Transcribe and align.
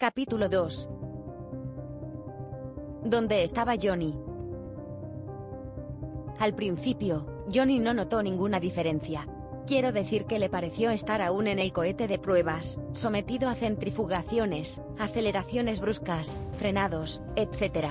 Capítulo 0.00 0.48
2. 0.48 0.88
¿Dónde 3.04 3.44
estaba 3.44 3.74
Johnny? 3.76 4.18
Al 6.38 6.54
principio, 6.54 7.26
Johnny 7.54 7.80
no 7.80 7.92
notó 7.92 8.22
ninguna 8.22 8.60
diferencia. 8.60 9.28
Quiero 9.66 9.92
decir 9.92 10.24
que 10.24 10.38
le 10.38 10.48
pareció 10.48 10.90
estar 10.90 11.20
aún 11.20 11.48
en 11.48 11.58
el 11.58 11.74
cohete 11.74 12.08
de 12.08 12.18
pruebas, 12.18 12.80
sometido 12.92 13.50
a 13.50 13.54
centrifugaciones, 13.54 14.80
aceleraciones 14.98 15.82
bruscas, 15.82 16.38
frenados, 16.56 17.20
etc. 17.36 17.88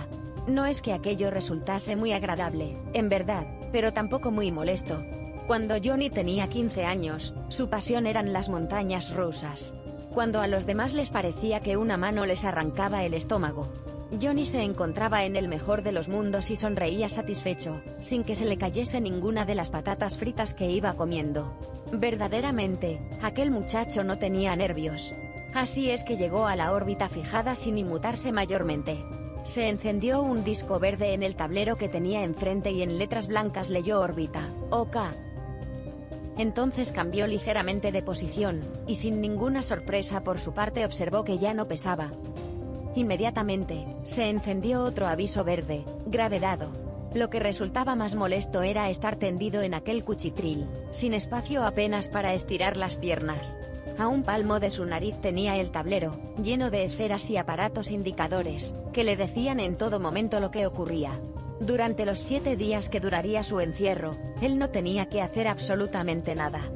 No 0.47 0.65
es 0.65 0.81
que 0.81 0.93
aquello 0.93 1.29
resultase 1.29 1.95
muy 1.95 2.11
agradable, 2.13 2.75
en 2.93 3.09
verdad, 3.09 3.45
pero 3.71 3.93
tampoco 3.93 4.31
muy 4.31 4.51
molesto. 4.51 5.03
Cuando 5.45 5.75
Johnny 5.75 6.09
tenía 6.09 6.49
15 6.49 6.85
años, 6.85 7.35
su 7.49 7.69
pasión 7.69 8.07
eran 8.07 8.33
las 8.33 8.49
montañas 8.49 9.15
rusas. 9.15 9.75
Cuando 10.13 10.41
a 10.41 10.47
los 10.47 10.65
demás 10.65 10.93
les 10.93 11.09
parecía 11.09 11.59
que 11.59 11.77
una 11.77 11.97
mano 11.97 12.25
les 12.25 12.43
arrancaba 12.43 13.03
el 13.03 13.13
estómago, 13.13 13.69
Johnny 14.19 14.45
se 14.45 14.63
encontraba 14.63 15.23
en 15.23 15.35
el 15.35 15.47
mejor 15.47 15.83
de 15.83 15.91
los 15.91 16.09
mundos 16.09 16.49
y 16.49 16.55
sonreía 16.55 17.07
satisfecho, 17.07 17.81
sin 17.99 18.23
que 18.23 18.33
se 18.33 18.45
le 18.45 18.57
cayese 18.57 19.01
ninguna 19.01 19.45
de 19.45 19.53
las 19.53 19.69
patatas 19.69 20.17
fritas 20.17 20.55
que 20.55 20.69
iba 20.71 20.95
comiendo. 20.95 21.53
Verdaderamente, 21.91 22.99
aquel 23.21 23.51
muchacho 23.51 24.03
no 24.03 24.17
tenía 24.17 24.55
nervios. 24.55 25.13
Así 25.53 25.91
es 25.91 26.03
que 26.03 26.17
llegó 26.17 26.47
a 26.47 26.55
la 26.55 26.71
órbita 26.71 27.07
fijada 27.07 27.53
sin 27.53 27.77
inmutarse 27.77 28.31
mayormente. 28.31 29.03
Se 29.43 29.69
encendió 29.69 30.21
un 30.21 30.43
disco 30.43 30.79
verde 30.79 31.13
en 31.13 31.23
el 31.23 31.35
tablero 31.35 31.77
que 31.77 31.87
tenía 31.87 32.23
enfrente 32.23 32.71
y 32.71 32.81
en 32.81 32.97
letras 32.97 33.27
blancas 33.27 33.69
leyó 33.69 33.99
órbita, 33.99 34.53
OK. 34.69 34.97
Entonces 36.39 36.93
cambió 36.93 37.27
ligeramente 37.27 37.91
de 37.91 38.01
posición, 38.01 38.61
y 38.87 38.95
sin 38.95 39.19
ninguna 39.19 39.61
sorpresa 39.61 40.23
por 40.23 40.39
su 40.39 40.53
parte 40.53 40.85
observó 40.85 41.25
que 41.25 41.37
ya 41.37 41.53
no 41.53 41.67
pesaba. 41.67 42.13
Inmediatamente, 42.95 43.85
se 44.05 44.29
encendió 44.29 44.85
otro 44.85 45.07
aviso 45.07 45.43
verde, 45.43 45.83
gravedado. 46.05 46.71
Lo 47.13 47.29
que 47.29 47.39
resultaba 47.39 47.95
más 47.95 48.15
molesto 48.15 48.61
era 48.61 48.89
estar 48.89 49.17
tendido 49.17 49.63
en 49.63 49.73
aquel 49.73 50.05
cuchitril, 50.05 50.65
sin 50.91 51.13
espacio 51.13 51.65
apenas 51.65 52.07
para 52.07 52.33
estirar 52.33 52.77
las 52.77 52.95
piernas. 52.95 53.59
A 53.97 54.07
un 54.07 54.23
palmo 54.23 54.61
de 54.61 54.69
su 54.69 54.85
nariz 54.85 55.19
tenía 55.19 55.57
el 55.57 55.71
tablero, 55.71 56.17
lleno 56.41 56.69
de 56.69 56.85
esferas 56.85 57.29
y 57.29 57.35
aparatos 57.35 57.91
indicadores, 57.91 58.75
que 58.93 59.03
le 59.03 59.17
decían 59.17 59.59
en 59.59 59.75
todo 59.75 59.99
momento 59.99 60.39
lo 60.39 60.51
que 60.51 60.65
ocurría. 60.65 61.19
Durante 61.59 62.05
los 62.05 62.19
siete 62.19 62.55
días 62.55 62.89
que 62.89 62.99
duraría 62.99 63.43
su 63.43 63.59
encierro, 63.59 64.17
él 64.41 64.57
no 64.57 64.69
tenía 64.69 65.07
que 65.09 65.21
hacer 65.21 65.47
absolutamente 65.47 66.33
nada. 66.33 66.71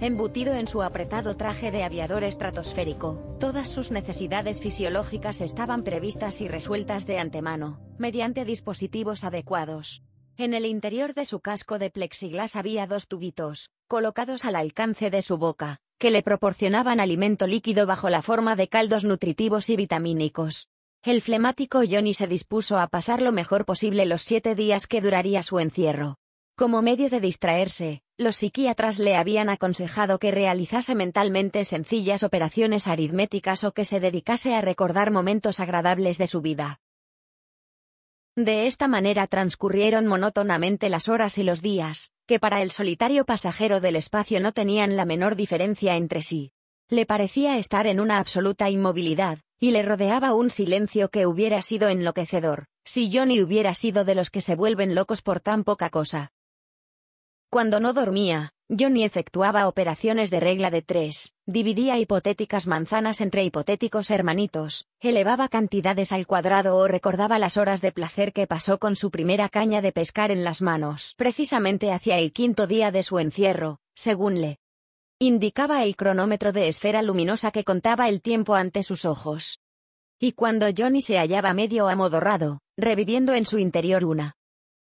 Embutido 0.00 0.54
en 0.54 0.66
su 0.66 0.82
apretado 0.82 1.36
traje 1.36 1.72
de 1.72 1.82
aviador 1.82 2.22
estratosférico, 2.22 3.36
todas 3.40 3.68
sus 3.68 3.90
necesidades 3.90 4.60
fisiológicas 4.60 5.40
estaban 5.40 5.82
previstas 5.82 6.40
y 6.40 6.48
resueltas 6.48 7.04
de 7.06 7.18
antemano, 7.18 7.80
mediante 7.98 8.44
dispositivos 8.44 9.24
adecuados. 9.24 10.04
En 10.36 10.54
el 10.54 10.66
interior 10.66 11.14
de 11.14 11.24
su 11.24 11.40
casco 11.40 11.80
de 11.80 11.90
plexiglas 11.90 12.54
había 12.54 12.86
dos 12.86 13.08
tubitos, 13.08 13.70
colocados 13.88 14.44
al 14.44 14.54
alcance 14.54 15.10
de 15.10 15.22
su 15.22 15.36
boca, 15.36 15.80
que 15.98 16.12
le 16.12 16.22
proporcionaban 16.22 17.00
alimento 17.00 17.48
líquido 17.48 17.86
bajo 17.86 18.08
la 18.08 18.22
forma 18.22 18.54
de 18.54 18.68
caldos 18.68 19.02
nutritivos 19.02 19.68
y 19.68 19.74
vitamínicos. 19.74 20.68
El 21.04 21.22
flemático 21.22 21.82
Johnny 21.88 22.12
se 22.12 22.26
dispuso 22.26 22.76
a 22.78 22.88
pasar 22.88 23.22
lo 23.22 23.30
mejor 23.30 23.64
posible 23.64 24.04
los 24.04 24.22
siete 24.22 24.56
días 24.56 24.88
que 24.88 25.00
duraría 25.00 25.42
su 25.44 25.60
encierro. 25.60 26.16
Como 26.56 26.82
medio 26.82 27.08
de 27.08 27.20
distraerse, 27.20 28.02
los 28.16 28.34
psiquiatras 28.34 28.98
le 28.98 29.14
habían 29.14 29.48
aconsejado 29.48 30.18
que 30.18 30.32
realizase 30.32 30.96
mentalmente 30.96 31.64
sencillas 31.64 32.24
operaciones 32.24 32.88
aritméticas 32.88 33.62
o 33.62 33.70
que 33.70 33.84
se 33.84 34.00
dedicase 34.00 34.56
a 34.56 34.60
recordar 34.60 35.12
momentos 35.12 35.60
agradables 35.60 36.18
de 36.18 36.26
su 36.26 36.40
vida. 36.40 36.80
De 38.34 38.66
esta 38.66 38.88
manera 38.88 39.28
transcurrieron 39.28 40.06
monótonamente 40.06 40.88
las 40.88 41.08
horas 41.08 41.38
y 41.38 41.44
los 41.44 41.62
días, 41.62 42.12
que 42.26 42.40
para 42.40 42.60
el 42.60 42.72
solitario 42.72 43.24
pasajero 43.24 43.80
del 43.80 43.94
espacio 43.94 44.40
no 44.40 44.50
tenían 44.52 44.96
la 44.96 45.04
menor 45.04 45.36
diferencia 45.36 45.94
entre 45.94 46.22
sí. 46.22 46.50
Le 46.88 47.06
parecía 47.06 47.56
estar 47.56 47.86
en 47.86 48.00
una 48.00 48.18
absoluta 48.18 48.68
inmovilidad, 48.68 49.40
y 49.60 49.72
le 49.72 49.82
rodeaba 49.82 50.34
un 50.34 50.50
silencio 50.50 51.08
que 51.08 51.26
hubiera 51.26 51.62
sido 51.62 51.88
enloquecedor, 51.88 52.66
si 52.84 53.10
Johnny 53.12 53.42
hubiera 53.42 53.74
sido 53.74 54.04
de 54.04 54.14
los 54.14 54.30
que 54.30 54.40
se 54.40 54.54
vuelven 54.54 54.94
locos 54.94 55.22
por 55.22 55.40
tan 55.40 55.64
poca 55.64 55.90
cosa. 55.90 56.30
Cuando 57.50 57.80
no 57.80 57.94
dormía, 57.94 58.52
Johnny 58.68 59.04
efectuaba 59.04 59.66
operaciones 59.66 60.30
de 60.30 60.40
regla 60.40 60.70
de 60.70 60.82
tres, 60.82 61.32
dividía 61.46 61.96
hipotéticas 61.96 62.66
manzanas 62.66 63.22
entre 63.22 63.42
hipotéticos 63.42 64.10
hermanitos, 64.10 64.86
elevaba 65.00 65.48
cantidades 65.48 66.12
al 66.12 66.26
cuadrado 66.26 66.76
o 66.76 66.86
recordaba 66.86 67.38
las 67.38 67.56
horas 67.56 67.80
de 67.80 67.92
placer 67.92 68.34
que 68.34 68.46
pasó 68.46 68.78
con 68.78 68.94
su 68.94 69.10
primera 69.10 69.48
caña 69.48 69.80
de 69.80 69.92
pescar 69.92 70.30
en 70.30 70.44
las 70.44 70.60
manos, 70.60 71.14
precisamente 71.16 71.90
hacia 71.90 72.18
el 72.18 72.34
quinto 72.34 72.66
día 72.66 72.92
de 72.92 73.02
su 73.02 73.18
encierro, 73.18 73.78
según 73.94 74.42
le 74.42 74.58
indicaba 75.20 75.82
el 75.84 75.96
cronómetro 75.96 76.52
de 76.52 76.68
esfera 76.68 77.02
luminosa 77.02 77.50
que 77.50 77.64
contaba 77.64 78.08
el 78.08 78.22
tiempo 78.22 78.54
ante 78.54 78.82
sus 78.82 79.04
ojos. 79.04 79.58
Y 80.20 80.32
cuando 80.32 80.66
Johnny 80.76 81.00
se 81.00 81.18
hallaba 81.18 81.52
medio 81.54 81.88
amodorrado, 81.88 82.60
reviviendo 82.76 83.34
en 83.34 83.46
su 83.46 83.58
interior 83.58 84.04
una 84.04 84.38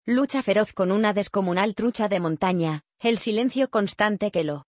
Lucha 0.07 0.43
feroz 0.43 0.71
con 0.71 0.91
una 0.91 1.13
descomunal 1.13 1.73
trucha 1.73 2.07
de 2.07 2.19
montaña, 2.19 2.83
el 2.99 3.17
silencio 3.17 3.71
constante 3.71 4.29
que 4.29 4.43
lo 4.43 4.67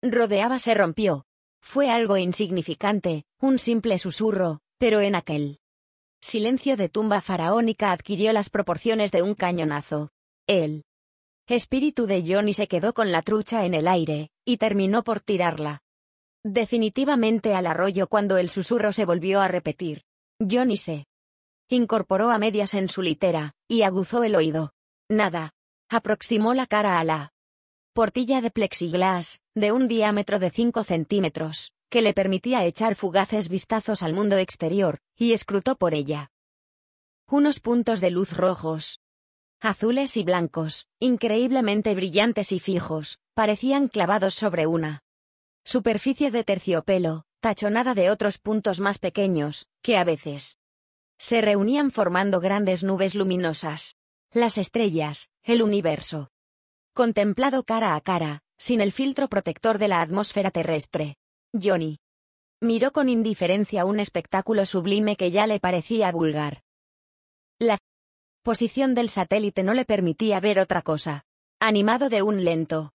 rodeaba 0.00 0.58
se 0.58 0.72
rompió. 0.72 1.26
Fue 1.60 1.90
algo 1.90 2.16
insignificante, 2.16 3.24
un 3.38 3.58
simple 3.58 3.98
susurro, 3.98 4.60
pero 4.78 5.00
en 5.00 5.16
aquel 5.16 5.60
silencio 6.22 6.78
de 6.78 6.88
tumba 6.88 7.20
faraónica 7.20 7.92
adquirió 7.92 8.32
las 8.32 8.48
proporciones 8.48 9.10
de 9.10 9.20
un 9.20 9.34
cañonazo. 9.34 10.12
El 10.46 10.84
espíritu 11.54 12.06
de 12.06 12.22
Johnny 12.26 12.54
se 12.54 12.68
quedó 12.68 12.92
con 12.94 13.10
la 13.12 13.22
trucha 13.22 13.64
en 13.64 13.74
el 13.74 13.88
aire, 13.88 14.30
y 14.44 14.56
terminó 14.56 15.02
por 15.02 15.20
tirarla. 15.20 15.82
Definitivamente 16.44 17.54
al 17.54 17.66
arroyo 17.66 18.06
cuando 18.06 18.38
el 18.38 18.48
susurro 18.48 18.92
se 18.92 19.04
volvió 19.04 19.40
a 19.40 19.48
repetir. 19.48 20.02
Johnny 20.40 20.76
se 20.76 21.06
incorporó 21.68 22.30
a 22.30 22.38
medias 22.38 22.74
en 22.74 22.88
su 22.88 23.02
litera, 23.02 23.52
y 23.68 23.82
aguzó 23.82 24.22
el 24.24 24.34
oído. 24.34 24.72
Nada. 25.08 25.52
Aproximó 25.88 26.54
la 26.54 26.66
cara 26.66 27.00
a 27.00 27.04
la 27.04 27.32
portilla 27.92 28.40
de 28.40 28.52
plexiglas, 28.52 29.40
de 29.56 29.72
un 29.72 29.88
diámetro 29.88 30.38
de 30.38 30.50
5 30.50 30.84
centímetros, 30.84 31.72
que 31.90 32.00
le 32.00 32.14
permitía 32.14 32.64
echar 32.64 32.94
fugaces 32.94 33.48
vistazos 33.48 34.04
al 34.04 34.14
mundo 34.14 34.36
exterior, 34.36 35.00
y 35.16 35.32
escrutó 35.32 35.76
por 35.76 35.94
ella. 35.94 36.30
Unos 37.28 37.58
puntos 37.58 38.00
de 38.00 38.12
luz 38.12 38.36
rojos, 38.36 38.99
azules 39.60 40.16
y 40.16 40.24
blancos, 40.24 40.86
increíblemente 40.98 41.94
brillantes 41.94 42.52
y 42.52 42.58
fijos, 42.58 43.18
parecían 43.34 43.88
clavados 43.88 44.34
sobre 44.34 44.66
una 44.66 45.00
superficie 45.64 46.30
de 46.30 46.44
terciopelo, 46.44 47.24
tachonada 47.40 47.94
de 47.94 48.10
otros 48.10 48.38
puntos 48.38 48.80
más 48.80 48.98
pequeños, 48.98 49.66
que 49.82 49.96
a 49.96 50.04
veces 50.04 50.58
se 51.18 51.42
reunían 51.42 51.90
formando 51.90 52.40
grandes 52.40 52.82
nubes 52.82 53.14
luminosas. 53.14 53.96
Las 54.32 54.58
estrellas, 54.58 55.30
el 55.42 55.62
universo. 55.62 56.30
Contemplado 56.94 57.64
cara 57.64 57.94
a 57.94 58.00
cara, 58.00 58.40
sin 58.58 58.80
el 58.80 58.92
filtro 58.92 59.28
protector 59.28 59.78
de 59.78 59.88
la 59.88 60.00
atmósfera 60.00 60.50
terrestre. 60.50 61.16
Johnny. 61.52 61.98
Miró 62.60 62.92
con 62.92 63.08
indiferencia 63.08 63.84
un 63.84 64.00
espectáculo 64.00 64.64
sublime 64.66 65.16
que 65.16 65.30
ya 65.30 65.46
le 65.46 65.60
parecía 65.60 66.12
vulgar. 66.12 66.62
La 67.58 67.78
posición 68.42 68.94
del 68.94 69.08
satélite 69.08 69.62
no 69.62 69.74
le 69.74 69.84
permitía 69.84 70.40
ver 70.40 70.58
otra 70.58 70.82
cosa. 70.82 71.24
Animado 71.60 72.08
de 72.08 72.22
un 72.22 72.44
lento 72.44 72.92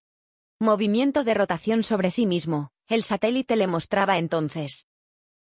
movimiento 0.59 1.23
de 1.23 1.33
rotación 1.33 1.83
sobre 1.83 2.11
sí 2.11 2.25
mismo, 2.25 2.69
el 2.87 3.03
satélite 3.03 3.55
le 3.55 3.67
mostraba 3.67 4.17
entonces 4.17 4.87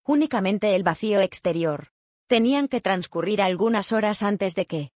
únicamente 0.05 0.75
el 0.75 0.83
vacío 0.83 1.21
exterior, 1.21 1.93
Tenían 2.33 2.69
que 2.69 2.81
transcurrir 2.81 3.43
algunas 3.43 3.93
horas 3.93 4.23
antes 4.23 4.55
de 4.55 4.65
que 4.65 4.93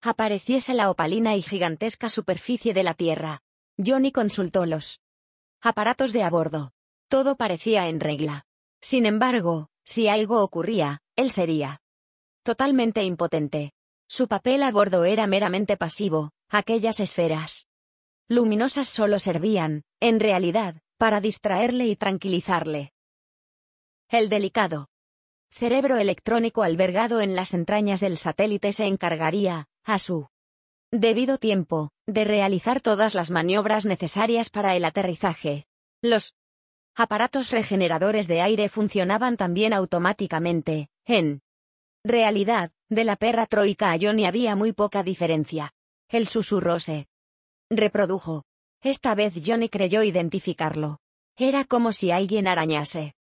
apareciese 0.00 0.72
la 0.72 0.88
opalina 0.88 1.36
y 1.36 1.42
gigantesca 1.42 2.08
superficie 2.08 2.72
de 2.72 2.82
la 2.82 2.94
Tierra. 2.94 3.42
Johnny 3.76 4.12
consultó 4.12 4.64
los 4.64 5.02
aparatos 5.60 6.14
de 6.14 6.22
a 6.22 6.30
bordo. 6.30 6.72
Todo 7.08 7.36
parecía 7.36 7.88
en 7.88 8.00
regla. 8.00 8.46
Sin 8.80 9.04
embargo, 9.04 9.68
Si 9.84 10.08
algo 10.08 10.42
ocurría, 10.42 11.02
él 11.16 11.30
sería 11.30 11.82
totalmente 12.44 13.04
impotente. 13.04 13.72
Su 14.12 14.26
papel 14.26 14.64
a 14.64 14.72
bordo 14.72 15.04
era 15.04 15.28
meramente 15.28 15.76
pasivo, 15.76 16.32
aquellas 16.48 16.98
esferas 16.98 17.68
luminosas 18.28 18.88
solo 18.88 19.20
servían, 19.20 19.84
en 20.00 20.18
realidad, 20.18 20.82
para 20.98 21.20
distraerle 21.20 21.86
y 21.86 21.94
tranquilizarle. 21.94 22.92
El 24.08 24.28
delicado 24.28 24.88
cerebro 25.52 25.96
electrónico 25.96 26.64
albergado 26.64 27.20
en 27.20 27.36
las 27.36 27.54
entrañas 27.54 28.00
del 28.00 28.16
satélite 28.16 28.72
se 28.72 28.86
encargaría, 28.86 29.68
a 29.84 30.00
su 30.00 30.26
debido 30.90 31.38
tiempo, 31.38 31.92
de 32.08 32.24
realizar 32.24 32.80
todas 32.80 33.14
las 33.14 33.30
maniobras 33.30 33.86
necesarias 33.86 34.50
para 34.50 34.74
el 34.74 34.84
aterrizaje. 34.86 35.66
Los 36.02 36.34
aparatos 36.96 37.52
regeneradores 37.52 38.26
de 38.26 38.40
aire 38.40 38.68
funcionaban 38.68 39.36
también 39.36 39.72
automáticamente, 39.72 40.88
en 41.04 41.42
realidad, 42.04 42.72
de 42.90 43.04
la 43.04 43.16
perra 43.16 43.46
troika 43.46 43.92
a 43.92 43.98
Johnny 43.98 44.26
había 44.26 44.56
muy 44.56 44.72
poca 44.72 45.02
diferencia. 45.02 45.72
El 46.08 46.28
susurro 46.28 46.78
se 46.80 47.08
reprodujo. 47.70 48.44
Esta 48.82 49.14
vez 49.14 49.34
Johnny 49.46 49.68
creyó 49.68 50.02
identificarlo. 50.02 50.98
Era 51.36 51.64
como 51.64 51.92
si 51.92 52.10
alguien 52.10 52.46
arañase 52.46 53.14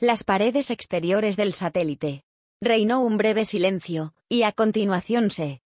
las 0.00 0.24
paredes 0.24 0.72
exteriores 0.72 1.36
del 1.36 1.52
satélite. 1.52 2.24
Reinó 2.60 3.02
un 3.02 3.18
breve 3.18 3.44
silencio, 3.44 4.14
y 4.28 4.42
a 4.42 4.50
continuación 4.50 5.30
se 5.30 5.62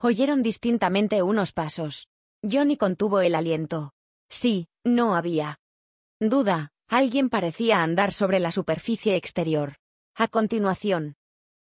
oyeron 0.00 0.42
distintamente 0.42 1.22
unos 1.22 1.52
pasos. 1.52 2.08
Johnny 2.42 2.76
contuvo 2.76 3.20
el 3.20 3.36
aliento. 3.36 3.92
Sí, 4.28 4.66
no 4.82 5.14
había 5.14 5.60
duda, 6.18 6.72
alguien 6.88 7.28
parecía 7.28 7.82
andar 7.82 8.12
sobre 8.12 8.40
la 8.40 8.50
superficie 8.50 9.14
exterior. 9.14 9.76
A 10.16 10.26
continuación, 10.26 11.14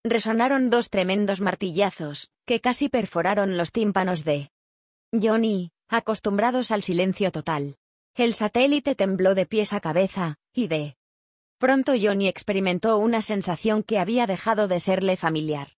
resonaron 0.04 0.68
dos 0.68 0.90
tremendos 0.90 1.40
martillazos, 1.40 2.30
que 2.44 2.60
casi 2.60 2.90
perforaron 2.90 3.56
los 3.56 3.72
tímpanos 3.72 4.22
de 4.24 4.50
Johnny, 5.12 5.72
acostumbrados 5.88 6.70
al 6.70 6.82
silencio 6.82 7.32
total. 7.32 7.76
El 8.14 8.34
satélite 8.34 8.94
tembló 8.94 9.34
de 9.34 9.46
pies 9.46 9.72
a 9.72 9.80
cabeza, 9.80 10.36
y 10.52 10.68
de 10.68 10.96
pronto 11.58 11.94
Johnny 12.00 12.28
experimentó 12.28 12.98
una 12.98 13.22
sensación 13.22 13.82
que 13.82 13.98
había 13.98 14.26
dejado 14.26 14.68
de 14.68 14.78
serle 14.78 15.16
familiar. 15.16 15.72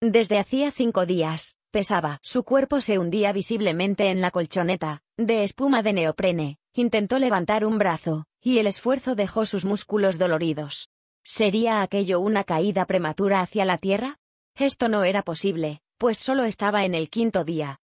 Desde 0.00 0.38
hacía 0.38 0.70
cinco 0.70 1.04
días, 1.04 1.58
pesaba, 1.70 2.18
su 2.22 2.44
cuerpo 2.44 2.80
se 2.80 2.98
hundía 2.98 3.32
visiblemente 3.32 4.08
en 4.08 4.22
la 4.22 4.30
colchoneta, 4.30 5.02
de 5.18 5.44
espuma 5.44 5.82
de 5.82 5.92
neoprene, 5.92 6.58
intentó 6.72 7.18
levantar 7.18 7.66
un 7.66 7.78
brazo, 7.78 8.24
y 8.40 8.58
el 8.58 8.66
esfuerzo 8.66 9.14
dejó 9.14 9.44
sus 9.44 9.64
músculos 9.64 10.18
doloridos. 10.18 10.88
¿Sería 11.30 11.82
aquello 11.82 12.20
una 12.20 12.42
caída 12.42 12.86
prematura 12.86 13.40
hacia 13.42 13.64
la 13.64 13.78
Tierra? 13.78 14.18
Esto 14.56 14.88
no 14.88 15.04
era 15.04 15.22
posible, 15.22 15.82
pues 15.98 16.18
solo 16.18 16.44
estaba 16.44 16.84
en 16.84 16.94
el 16.94 17.10
quinto 17.10 17.44
día, 17.44 17.80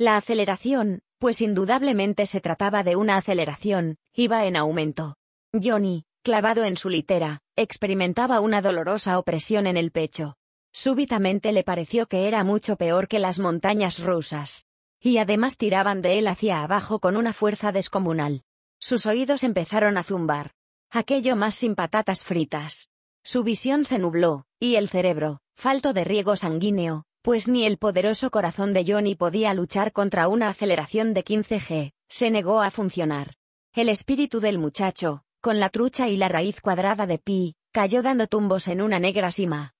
la 0.00 0.16
aceleración, 0.16 1.02
pues 1.18 1.42
indudablemente 1.42 2.24
se 2.24 2.40
trataba 2.40 2.82
de 2.82 2.96
una 2.96 3.18
aceleración, 3.18 3.98
iba 4.14 4.46
en 4.46 4.56
aumento. 4.56 5.18
Johnny, 5.52 6.04
clavado 6.22 6.64
en 6.64 6.78
su 6.78 6.88
litera, 6.88 7.42
experimentaba 7.54 8.40
una 8.40 8.62
dolorosa 8.62 9.18
opresión 9.18 9.66
en 9.66 9.76
el 9.76 9.90
pecho. 9.90 10.38
Súbitamente 10.72 11.52
le 11.52 11.64
pareció 11.64 12.06
que 12.06 12.28
era 12.28 12.44
mucho 12.44 12.76
peor 12.76 13.08
que 13.08 13.18
las 13.18 13.40
montañas 13.40 14.02
rusas. 14.02 14.64
Y 15.02 15.18
además 15.18 15.58
tiraban 15.58 16.00
de 16.00 16.18
él 16.18 16.28
hacia 16.28 16.62
abajo 16.62 16.98
con 16.98 17.18
una 17.18 17.34
fuerza 17.34 17.70
descomunal. 17.70 18.42
Sus 18.78 19.04
oídos 19.04 19.44
empezaron 19.44 19.98
a 19.98 20.02
zumbar. 20.02 20.52
Aquello 20.92 21.36
más 21.36 21.54
sin 21.54 21.76
patatas 21.76 22.24
fritas. 22.24 22.90
Su 23.22 23.44
visión 23.44 23.84
se 23.84 24.00
nubló, 24.00 24.46
y 24.58 24.74
el 24.74 24.88
cerebro, 24.88 25.38
falto 25.54 25.92
de 25.92 26.02
riego 26.02 26.34
sanguíneo, 26.34 27.04
pues 27.22 27.46
ni 27.46 27.64
el 27.64 27.78
poderoso 27.78 28.32
corazón 28.32 28.72
de 28.72 28.84
Johnny 28.84 29.14
podía 29.14 29.54
luchar 29.54 29.92
contra 29.92 30.26
una 30.26 30.48
aceleración 30.48 31.14
de 31.14 31.24
15G, 31.24 31.92
se 32.08 32.30
negó 32.32 32.60
a 32.60 32.72
funcionar. 32.72 33.34
El 33.72 33.88
espíritu 33.88 34.40
del 34.40 34.58
muchacho, 34.58 35.22
con 35.40 35.60
la 35.60 35.70
trucha 35.70 36.08
y 36.08 36.16
la 36.16 36.28
raíz 36.28 36.60
cuadrada 36.60 37.06
de 37.06 37.18
pi, 37.18 37.54
cayó 37.70 38.02
dando 38.02 38.26
tumbos 38.26 38.66
en 38.66 38.82
una 38.82 38.98
negra 38.98 39.30
cima. 39.30 39.74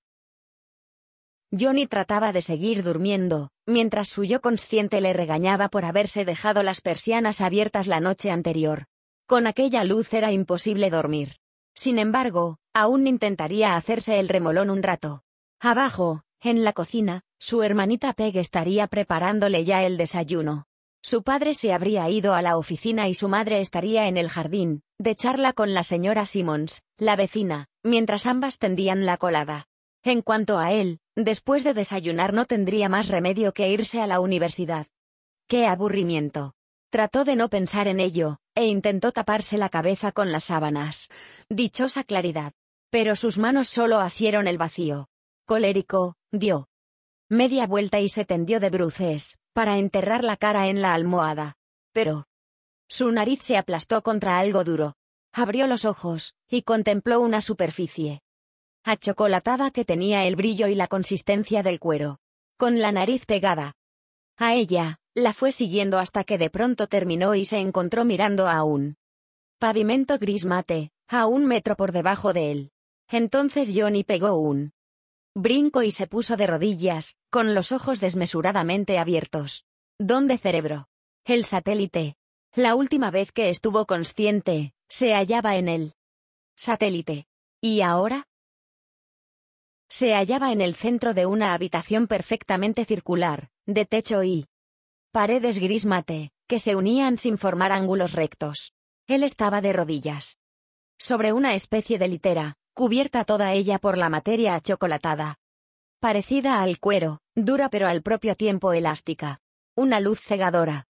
Johnny 1.51 1.87
trataba 1.87 2.31
de 2.31 2.41
seguir 2.41 2.83
durmiendo, 2.83 3.49
mientras 3.65 4.07
su 4.07 4.23
yo 4.23 4.39
consciente 4.39 5.01
le 5.01 5.11
regañaba 5.11 5.67
por 5.67 5.83
haberse 5.83 6.23
dejado 6.23 6.63
las 6.63 6.79
persianas 6.79 7.41
abiertas 7.41 7.87
la 7.87 7.99
noche 7.99 8.31
anterior. 8.31 8.85
Con 9.31 9.47
aquella 9.47 9.85
luz 9.85 10.13
era 10.13 10.33
imposible 10.33 10.89
dormir. 10.89 11.37
Sin 11.73 11.99
embargo, 11.99 12.57
aún 12.73 13.07
intentaría 13.07 13.77
hacerse 13.77 14.19
el 14.19 14.27
remolón 14.27 14.69
un 14.69 14.83
rato. 14.83 15.23
Abajo, 15.61 16.23
en 16.41 16.65
la 16.65 16.73
cocina, 16.73 17.21
su 17.39 17.63
hermanita 17.63 18.11
Peg 18.11 18.35
estaría 18.35 18.87
preparándole 18.87 19.63
ya 19.63 19.85
el 19.85 19.95
desayuno. 19.95 20.65
Su 21.01 21.23
padre 21.23 21.53
se 21.53 21.71
habría 21.71 22.09
ido 22.09 22.33
a 22.33 22.41
la 22.41 22.57
oficina 22.57 23.07
y 23.07 23.13
su 23.13 23.29
madre 23.29 23.61
estaría 23.61 24.09
en 24.09 24.17
el 24.17 24.27
jardín, 24.27 24.81
de 24.99 25.15
charla 25.15 25.53
con 25.53 25.73
la 25.73 25.83
señora 25.83 26.25
Simmons, 26.25 26.81
la 26.97 27.15
vecina, 27.15 27.67
mientras 27.83 28.25
ambas 28.25 28.59
tendían 28.59 29.05
la 29.05 29.15
colada. 29.15 29.69
En 30.03 30.23
cuanto 30.23 30.59
a 30.59 30.73
él, 30.73 30.99
después 31.15 31.63
de 31.63 31.73
desayunar 31.73 32.33
no 32.33 32.47
tendría 32.47 32.89
más 32.89 33.07
remedio 33.07 33.53
que 33.53 33.69
irse 33.69 34.01
a 34.01 34.07
la 34.07 34.19
universidad. 34.19 34.87
¡Qué 35.47 35.67
aburrimiento! 35.67 36.53
Trató 36.91 37.23
de 37.23 37.37
no 37.37 37.49
pensar 37.49 37.87
en 37.87 38.01
ello, 38.01 38.39
e 38.53 38.65
intentó 38.65 39.13
taparse 39.13 39.57
la 39.57 39.69
cabeza 39.69 40.11
con 40.11 40.33
las 40.33 40.43
sábanas. 40.43 41.07
Dichosa 41.47 42.03
claridad. 42.03 42.51
Pero 42.89 43.15
sus 43.15 43.37
manos 43.37 43.69
solo 43.69 43.99
asieron 43.99 44.45
el 44.45 44.57
vacío. 44.57 45.07
Colérico, 45.45 46.17
dio 46.33 46.67
media 47.29 47.65
vuelta 47.65 48.01
y 48.01 48.09
se 48.09 48.25
tendió 48.25 48.59
de 48.59 48.69
bruces, 48.69 49.39
para 49.53 49.77
enterrar 49.77 50.25
la 50.25 50.35
cara 50.35 50.67
en 50.67 50.81
la 50.81 50.93
almohada. 50.93 51.55
Pero 51.93 52.27
su 52.89 53.09
nariz 53.09 53.39
se 53.41 53.55
aplastó 53.55 54.01
contra 54.03 54.37
algo 54.37 54.65
duro. 54.65 54.95
Abrió 55.31 55.67
los 55.67 55.85
ojos, 55.85 56.35
y 56.49 56.63
contempló 56.63 57.21
una 57.21 57.39
superficie 57.39 58.21
achocolatada 58.83 59.71
que 59.71 59.85
tenía 59.85 60.25
el 60.25 60.35
brillo 60.35 60.67
y 60.67 60.75
la 60.75 60.89
consistencia 60.89 61.63
del 61.63 61.79
cuero. 61.79 62.19
Con 62.57 62.81
la 62.81 62.91
nariz 62.91 63.25
pegada 63.25 63.75
a 64.35 64.55
ella, 64.55 64.99
la 65.13 65.33
fue 65.33 65.51
siguiendo 65.51 65.99
hasta 65.99 66.23
que 66.23 66.37
de 66.37 66.49
pronto 66.49 66.87
terminó 66.87 67.35
y 67.35 67.45
se 67.45 67.59
encontró 67.59 68.05
mirando 68.05 68.47
a 68.47 68.63
un 68.63 68.97
pavimento 69.59 70.17
gris 70.17 70.45
mate, 70.45 70.91
a 71.07 71.27
un 71.27 71.45
metro 71.45 71.75
por 71.75 71.91
debajo 71.91 72.33
de 72.33 72.51
él. 72.51 72.71
Entonces 73.09 73.73
Johnny 73.75 74.03
pegó 74.03 74.37
un 74.37 74.73
Brinco 75.33 75.81
y 75.81 75.91
se 75.91 76.07
puso 76.07 76.35
de 76.35 76.45
rodillas, 76.45 77.15
con 77.29 77.55
los 77.55 77.71
ojos 77.71 78.01
desmesuradamente 78.01 78.99
abiertos. 78.99 79.65
¿Dónde 79.97 80.37
cerebro? 80.37 80.89
El 81.23 81.45
satélite. 81.45 82.15
La 82.53 82.75
última 82.75 83.11
vez 83.11 83.31
que 83.31 83.49
estuvo 83.49 83.85
consciente, 83.85 84.73
se 84.89 85.13
hallaba 85.13 85.55
en 85.55 85.69
el 85.69 85.93
satélite. 86.57 87.27
¿Y 87.61 87.79
ahora? 87.79 88.27
Se 89.87 90.13
hallaba 90.13 90.51
en 90.51 90.59
el 90.59 90.75
centro 90.75 91.13
de 91.13 91.25
una 91.25 91.53
habitación 91.53 92.07
perfectamente 92.07 92.83
circular, 92.83 93.51
de 93.65 93.85
techo 93.85 94.23
y 94.23 94.47
paredes 95.11 95.59
gris 95.59 95.85
mate, 95.85 96.31
que 96.47 96.57
se 96.57 96.75
unían 96.75 97.17
sin 97.17 97.37
formar 97.37 97.71
ángulos 97.71 98.13
rectos. 98.13 98.73
Él 99.07 99.23
estaba 99.23 99.61
de 99.61 99.73
rodillas. 99.73 100.39
Sobre 100.97 101.33
una 101.33 101.53
especie 101.53 101.99
de 101.99 102.07
litera, 102.07 102.55
cubierta 102.73 103.25
toda 103.25 103.53
ella 103.53 103.77
por 103.77 103.97
la 103.97 104.09
materia 104.09 104.55
achocolatada. 104.55 105.35
Parecida 105.99 106.61
al 106.61 106.79
cuero, 106.79 107.19
dura 107.35 107.69
pero 107.69 107.87
al 107.87 108.01
propio 108.01 108.35
tiempo 108.35 108.71
elástica. 108.73 109.39
Una 109.75 109.99
luz 109.99 110.21
cegadora. 110.21 110.87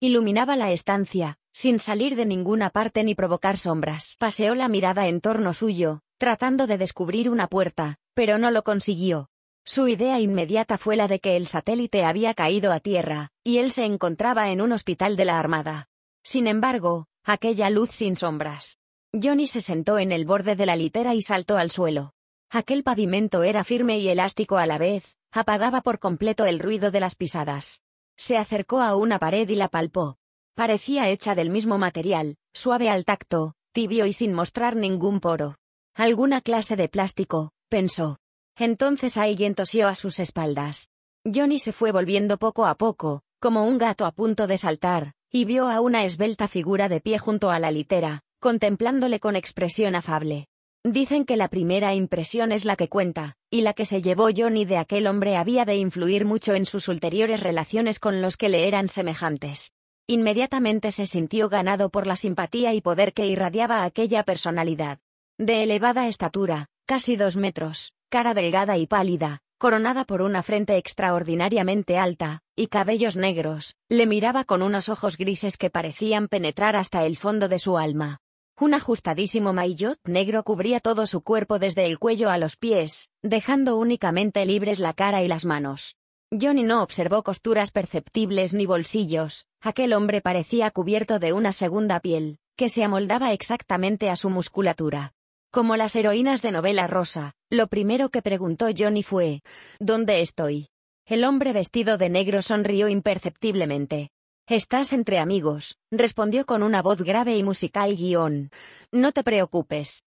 Iluminaba 0.00 0.56
la 0.56 0.70
estancia, 0.70 1.38
sin 1.52 1.78
salir 1.78 2.16
de 2.16 2.26
ninguna 2.26 2.68
parte 2.70 3.02
ni 3.02 3.14
provocar 3.14 3.56
sombras. 3.56 4.16
Paseó 4.18 4.54
la 4.54 4.68
mirada 4.68 5.08
en 5.08 5.20
torno 5.20 5.54
suyo, 5.54 6.00
tratando 6.18 6.66
de 6.66 6.78
descubrir 6.78 7.30
una 7.30 7.46
puerta, 7.46 7.96
pero 8.12 8.38
no 8.38 8.50
lo 8.50 8.62
consiguió. 8.62 9.30
Su 9.66 9.88
idea 9.88 10.20
inmediata 10.20 10.76
fue 10.76 10.96
la 10.96 11.08
de 11.08 11.20
que 11.20 11.36
el 11.36 11.46
satélite 11.46 12.04
había 12.04 12.34
caído 12.34 12.70
a 12.70 12.80
tierra, 12.80 13.30
y 13.42 13.58
él 13.58 13.72
se 13.72 13.86
encontraba 13.86 14.50
en 14.50 14.60
un 14.60 14.72
hospital 14.72 15.16
de 15.16 15.24
la 15.24 15.38
Armada. 15.38 15.88
Sin 16.22 16.46
embargo, 16.46 17.06
aquella 17.24 17.70
luz 17.70 17.90
sin 17.90 18.14
sombras, 18.14 18.78
Johnny 19.12 19.46
se 19.46 19.60
sentó 19.60 19.98
en 19.98 20.12
el 20.12 20.26
borde 20.26 20.56
de 20.56 20.66
la 20.66 20.76
litera 20.76 21.14
y 21.14 21.22
saltó 21.22 21.56
al 21.56 21.70
suelo. 21.70 22.12
Aquel 22.50 22.82
pavimento 22.82 23.42
era 23.42 23.64
firme 23.64 23.98
y 23.98 24.08
elástico 24.08 24.58
a 24.58 24.66
la 24.66 24.76
vez, 24.76 25.16
apagaba 25.32 25.80
por 25.80 25.98
completo 25.98 26.44
el 26.46 26.58
ruido 26.58 26.90
de 26.90 27.00
las 27.00 27.14
pisadas. 27.14 27.82
Se 28.16 28.36
acercó 28.36 28.80
a 28.80 28.96
una 28.96 29.18
pared 29.18 29.48
y 29.48 29.56
la 29.56 29.68
palpó. 29.68 30.18
Parecía 30.54 31.08
hecha 31.08 31.34
del 31.34 31.50
mismo 31.50 31.78
material, 31.78 32.36
suave 32.52 32.90
al 32.90 33.04
tacto, 33.04 33.54
tibio 33.72 34.06
y 34.06 34.12
sin 34.12 34.32
mostrar 34.32 34.76
ningún 34.76 35.20
poro. 35.20 35.56
Alguna 35.94 36.40
clase 36.40 36.76
de 36.76 36.88
plástico, 36.88 37.52
pensó. 37.68 38.18
Entonces 38.56 39.16
alguien 39.16 39.54
tosió 39.54 39.88
a 39.88 39.94
sus 39.94 40.20
espaldas. 40.20 40.90
Johnny 41.24 41.58
se 41.58 41.72
fue 41.72 41.90
volviendo 41.90 42.38
poco 42.38 42.66
a 42.66 42.76
poco, 42.76 43.22
como 43.40 43.64
un 43.64 43.78
gato 43.78 44.06
a 44.06 44.12
punto 44.12 44.46
de 44.46 44.58
saltar, 44.58 45.12
y 45.30 45.44
vio 45.44 45.68
a 45.68 45.80
una 45.80 46.04
esbelta 46.04 46.48
figura 46.48 46.88
de 46.88 47.00
pie 47.00 47.18
junto 47.18 47.50
a 47.50 47.58
la 47.58 47.70
litera, 47.70 48.20
contemplándole 48.40 49.20
con 49.20 49.36
expresión 49.36 49.94
afable. 49.94 50.46
Dicen 50.84 51.24
que 51.24 51.38
la 51.38 51.48
primera 51.48 51.94
impresión 51.94 52.52
es 52.52 52.66
la 52.66 52.76
que 52.76 52.88
cuenta, 52.88 53.36
y 53.50 53.62
la 53.62 53.72
que 53.72 53.86
se 53.86 54.02
llevó 54.02 54.28
Johnny 54.36 54.66
de 54.66 54.76
aquel 54.76 55.06
hombre 55.06 55.36
había 55.36 55.64
de 55.64 55.76
influir 55.76 56.26
mucho 56.26 56.54
en 56.54 56.66
sus 56.66 56.88
ulteriores 56.88 57.40
relaciones 57.40 57.98
con 57.98 58.20
los 58.20 58.36
que 58.36 58.50
le 58.50 58.68
eran 58.68 58.88
semejantes. 58.88 59.72
Inmediatamente 60.06 60.92
se 60.92 61.06
sintió 61.06 61.48
ganado 61.48 61.88
por 61.88 62.06
la 62.06 62.16
simpatía 62.16 62.74
y 62.74 62.82
poder 62.82 63.14
que 63.14 63.26
irradiaba 63.26 63.84
aquella 63.84 64.24
personalidad. 64.24 64.98
De 65.38 65.62
elevada 65.62 66.06
estatura, 66.06 66.66
casi 66.84 67.16
dos 67.16 67.36
metros, 67.36 67.93
cara 68.14 68.32
delgada 68.32 68.78
y 68.78 68.86
pálida, 68.86 69.40
coronada 69.58 70.04
por 70.04 70.22
una 70.22 70.44
frente 70.44 70.76
extraordinariamente 70.76 71.98
alta, 71.98 72.42
y 72.54 72.68
cabellos 72.68 73.16
negros, 73.16 73.74
le 73.88 74.06
miraba 74.06 74.44
con 74.44 74.62
unos 74.62 74.88
ojos 74.88 75.16
grises 75.16 75.56
que 75.56 75.68
parecían 75.68 76.28
penetrar 76.28 76.76
hasta 76.76 77.04
el 77.06 77.16
fondo 77.16 77.48
de 77.48 77.58
su 77.58 77.76
alma. 77.76 78.20
Un 78.56 78.74
ajustadísimo 78.74 79.52
maillot 79.52 79.98
negro 80.04 80.44
cubría 80.44 80.78
todo 80.78 81.08
su 81.08 81.22
cuerpo 81.22 81.58
desde 81.58 81.86
el 81.86 81.98
cuello 81.98 82.30
a 82.30 82.38
los 82.38 82.56
pies, 82.56 83.10
dejando 83.20 83.78
únicamente 83.78 84.46
libres 84.46 84.78
la 84.78 84.92
cara 84.92 85.24
y 85.24 85.26
las 85.26 85.44
manos. 85.44 85.96
Johnny 86.30 86.62
no 86.62 86.84
observó 86.84 87.24
costuras 87.24 87.72
perceptibles 87.72 88.54
ni 88.54 88.64
bolsillos, 88.64 89.48
aquel 89.60 89.92
hombre 89.92 90.20
parecía 90.20 90.70
cubierto 90.70 91.18
de 91.18 91.32
una 91.32 91.50
segunda 91.50 91.98
piel, 91.98 92.38
que 92.54 92.68
se 92.68 92.84
amoldaba 92.84 93.32
exactamente 93.32 94.08
a 94.08 94.14
su 94.14 94.30
musculatura. 94.30 95.14
Como 95.54 95.76
las 95.76 95.94
heroínas 95.94 96.42
de 96.42 96.50
novela 96.50 96.88
rosa, 96.88 97.30
lo 97.48 97.68
primero 97.68 98.08
que 98.08 98.22
preguntó 98.22 98.66
Johnny 98.76 99.04
fue, 99.04 99.44
¿Dónde 99.78 100.20
estoy? 100.20 100.66
El 101.06 101.22
hombre 101.22 101.52
vestido 101.52 101.96
de 101.96 102.08
negro 102.08 102.42
sonrió 102.42 102.88
imperceptiblemente. 102.88 104.10
Estás 104.48 104.92
entre 104.92 105.20
amigos, 105.20 105.78
respondió 105.92 106.44
con 106.44 106.64
una 106.64 106.82
voz 106.82 107.02
grave 107.02 107.36
y 107.36 107.44
musical 107.44 107.94
guion. 107.94 108.50
No 108.90 109.12
te 109.12 109.22
preocupes. 109.22 110.02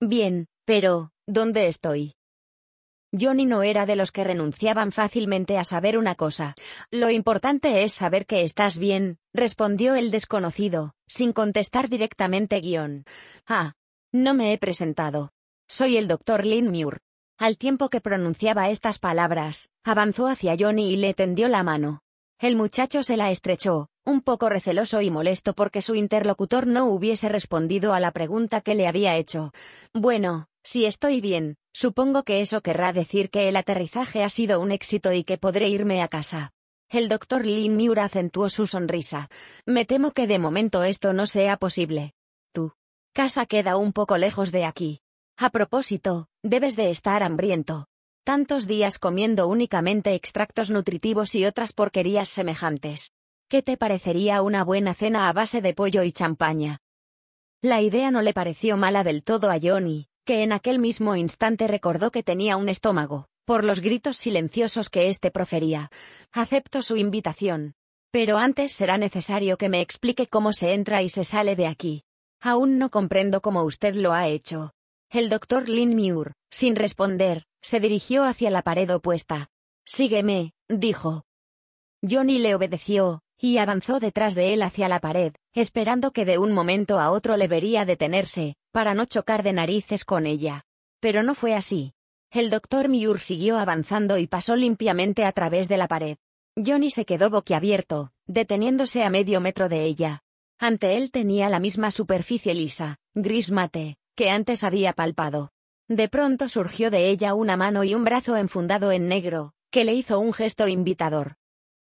Bien, 0.00 0.46
pero, 0.64 1.10
¿dónde 1.26 1.68
estoy? 1.68 2.14
Johnny 3.12 3.44
no 3.44 3.62
era 3.62 3.84
de 3.84 3.96
los 3.96 4.10
que 4.10 4.24
renunciaban 4.24 4.90
fácilmente 4.90 5.58
a 5.58 5.64
saber 5.64 5.98
una 5.98 6.14
cosa. 6.14 6.54
Lo 6.90 7.10
importante 7.10 7.84
es 7.84 7.92
saber 7.92 8.24
que 8.24 8.42
estás 8.42 8.78
bien, 8.78 9.18
respondió 9.34 9.96
el 9.96 10.10
desconocido, 10.10 10.94
sin 11.06 11.34
contestar 11.34 11.90
directamente 11.90 12.58
guion. 12.62 13.04
Ah, 13.46 13.74
no 14.22 14.34
me 14.34 14.52
he 14.52 14.58
presentado. 14.58 15.32
Soy 15.68 15.96
el 15.96 16.08
doctor 16.08 16.46
Lynn 16.46 16.70
Muir. 16.70 17.00
Al 17.38 17.58
tiempo 17.58 17.90
que 17.90 18.00
pronunciaba 18.00 18.70
estas 18.70 18.98
palabras, 18.98 19.68
avanzó 19.84 20.26
hacia 20.26 20.56
Johnny 20.58 20.90
y 20.90 20.96
le 20.96 21.12
tendió 21.12 21.48
la 21.48 21.62
mano. 21.62 22.00
El 22.38 22.56
muchacho 22.56 23.02
se 23.02 23.18
la 23.18 23.30
estrechó, 23.30 23.88
un 24.04 24.22
poco 24.22 24.48
receloso 24.48 25.02
y 25.02 25.10
molesto 25.10 25.52
porque 25.52 25.82
su 25.82 25.94
interlocutor 25.94 26.66
no 26.66 26.86
hubiese 26.86 27.28
respondido 27.28 27.92
a 27.92 28.00
la 28.00 28.12
pregunta 28.12 28.62
que 28.62 28.74
le 28.74 28.86
había 28.86 29.16
hecho. 29.16 29.52
Bueno, 29.92 30.48
si 30.62 30.86
estoy 30.86 31.20
bien, 31.20 31.56
supongo 31.74 32.22
que 32.22 32.40
eso 32.40 32.62
querrá 32.62 32.94
decir 32.94 33.28
que 33.28 33.48
el 33.48 33.56
aterrizaje 33.56 34.24
ha 34.24 34.30
sido 34.30 34.60
un 34.60 34.72
éxito 34.72 35.12
y 35.12 35.24
que 35.24 35.36
podré 35.36 35.68
irme 35.68 36.00
a 36.00 36.08
casa. 36.08 36.52
El 36.88 37.08
doctor 37.08 37.44
Lin 37.44 37.76
Miura 37.76 38.04
acentuó 38.04 38.48
su 38.48 38.66
sonrisa. 38.66 39.28
Me 39.66 39.84
temo 39.84 40.12
que 40.12 40.26
de 40.26 40.38
momento 40.38 40.84
esto 40.84 41.12
no 41.12 41.26
sea 41.26 41.58
posible. 41.58 42.14
Casa 43.16 43.46
queda 43.46 43.78
un 43.78 43.94
poco 43.94 44.18
lejos 44.18 44.52
de 44.52 44.66
aquí. 44.66 45.00
A 45.38 45.48
propósito, 45.48 46.26
debes 46.42 46.76
de 46.76 46.90
estar 46.90 47.22
hambriento. 47.22 47.86
Tantos 48.24 48.66
días 48.66 48.98
comiendo 48.98 49.48
únicamente 49.48 50.12
extractos 50.12 50.68
nutritivos 50.68 51.34
y 51.34 51.46
otras 51.46 51.72
porquerías 51.72 52.28
semejantes. 52.28 53.12
¿Qué 53.48 53.62
te 53.62 53.78
parecería 53.78 54.42
una 54.42 54.64
buena 54.64 54.92
cena 54.92 55.30
a 55.30 55.32
base 55.32 55.62
de 55.62 55.72
pollo 55.72 56.02
y 56.02 56.12
champaña? 56.12 56.80
La 57.62 57.80
idea 57.80 58.10
no 58.10 58.20
le 58.20 58.34
pareció 58.34 58.76
mala 58.76 59.02
del 59.02 59.24
todo 59.24 59.50
a 59.50 59.58
Johnny, 59.58 60.08
que 60.26 60.42
en 60.42 60.52
aquel 60.52 60.78
mismo 60.78 61.16
instante 61.16 61.66
recordó 61.66 62.10
que 62.10 62.22
tenía 62.22 62.58
un 62.58 62.68
estómago, 62.68 63.28
por 63.46 63.64
los 63.64 63.80
gritos 63.80 64.18
silenciosos 64.18 64.90
que 64.90 65.08
éste 65.08 65.30
profería. 65.30 65.90
Acepto 66.32 66.82
su 66.82 66.98
invitación. 66.98 67.76
Pero 68.10 68.36
antes 68.36 68.72
será 68.72 68.98
necesario 68.98 69.56
que 69.56 69.70
me 69.70 69.80
explique 69.80 70.26
cómo 70.26 70.52
se 70.52 70.74
entra 70.74 71.00
y 71.00 71.08
se 71.08 71.24
sale 71.24 71.56
de 71.56 71.66
aquí. 71.66 72.05
Aún 72.40 72.78
no 72.78 72.90
comprendo 72.90 73.40
cómo 73.40 73.62
usted 73.64 73.94
lo 73.94 74.12
ha 74.12 74.28
hecho. 74.28 74.72
El 75.10 75.28
doctor 75.28 75.68
Lin 75.68 75.94
Muir, 75.94 76.32
sin 76.50 76.76
responder, 76.76 77.44
se 77.62 77.80
dirigió 77.80 78.24
hacia 78.24 78.50
la 78.50 78.62
pared 78.62 78.92
opuesta. 78.94 79.48
Sígueme, 79.84 80.52
dijo. 80.68 81.24
Johnny 82.02 82.38
le 82.38 82.54
obedeció, 82.54 83.20
y 83.38 83.58
avanzó 83.58 84.00
detrás 84.00 84.34
de 84.34 84.52
él 84.52 84.62
hacia 84.62 84.88
la 84.88 85.00
pared, 85.00 85.34
esperando 85.52 86.12
que 86.12 86.24
de 86.24 86.38
un 86.38 86.52
momento 86.52 86.98
a 86.98 87.10
otro 87.10 87.36
le 87.36 87.48
vería 87.48 87.84
detenerse, 87.84 88.56
para 88.72 88.94
no 88.94 89.04
chocar 89.04 89.42
de 89.42 89.52
narices 89.52 90.04
con 90.04 90.26
ella. 90.26 90.64
Pero 91.00 91.22
no 91.22 91.34
fue 91.34 91.54
así. 91.54 91.92
El 92.30 92.50
doctor 92.50 92.88
Muir 92.88 93.18
siguió 93.18 93.58
avanzando 93.58 94.18
y 94.18 94.26
pasó 94.26 94.56
limpiamente 94.56 95.24
a 95.24 95.32
través 95.32 95.68
de 95.68 95.76
la 95.76 95.88
pared. 95.88 96.16
Johnny 96.56 96.90
se 96.90 97.04
quedó 97.04 97.30
boquiabierto, 97.30 98.10
deteniéndose 98.26 99.04
a 99.04 99.10
medio 99.10 99.40
metro 99.40 99.68
de 99.68 99.84
ella. 99.84 100.22
Ante 100.58 100.96
él 100.96 101.10
tenía 101.10 101.48
la 101.48 101.60
misma 101.60 101.90
superficie 101.90 102.54
lisa, 102.54 102.96
gris 103.14 103.50
mate, 103.50 103.96
que 104.14 104.30
antes 104.30 104.64
había 104.64 104.94
palpado. 104.94 105.50
De 105.88 106.08
pronto 106.08 106.48
surgió 106.48 106.90
de 106.90 107.10
ella 107.10 107.34
una 107.34 107.56
mano 107.56 107.84
y 107.84 107.94
un 107.94 108.04
brazo 108.04 108.36
enfundado 108.36 108.90
en 108.90 109.06
negro, 109.06 109.52
que 109.70 109.84
le 109.84 109.94
hizo 109.94 110.18
un 110.18 110.32
gesto 110.32 110.66
invitador. 110.66 111.36